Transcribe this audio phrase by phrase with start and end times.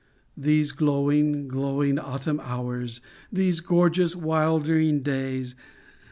[0.35, 3.01] These glowing, glowing autumn hours,
[3.31, 5.53] These gorgeous, wilder ing days